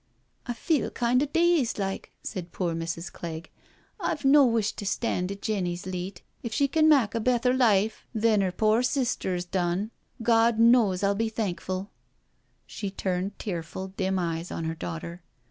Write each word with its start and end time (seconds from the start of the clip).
*'" 0.17 0.33
I 0.47 0.53
feel 0.53 0.89
kind 0.89 1.21
o' 1.21 1.27
dazed 1.27 1.77
like/' 1.77 2.09
said 2.23 2.51
poor 2.51 2.73
Mrs, 2.73 3.13
Clegg." 3.13 3.51
I've 3.99 4.25
no 4.25 4.43
wish 4.47 4.71
to 4.77 4.83
stand 4.87 5.31
i' 5.31 5.35
Jenny's 5.35 5.85
leet, 5.85 6.23
if 6.41 6.51
she 6.51 6.67
can 6.67 6.89
mak" 6.89 7.13
a 7.13 7.19
bether 7.19 7.53
life 7.53 8.07
than 8.11 8.41
'er 8.41 8.51
pore 8.51 8.81
sister's 8.81 9.45
done— 9.45 9.91
Gawd 10.23 10.57
knows 10.57 11.03
I'll 11.03 11.13
be 11.13 11.29
thankful 11.29 11.91
I" 11.91 11.93
She 12.65 12.89
turned 12.89 13.37
tearful, 13.37 13.89
dim 13.89 14.17
eyes 14.17 14.49
on 14.49 14.63
her 14.63 14.73
daughter. 14.73 15.21